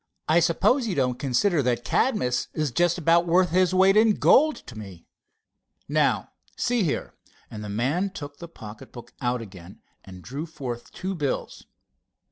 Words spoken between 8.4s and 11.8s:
pocket book out again and drew forth two bills.